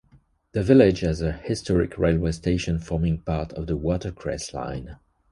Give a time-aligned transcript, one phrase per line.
[0.53, 4.97] The village has a historic railway station forming part of the Watercress Line.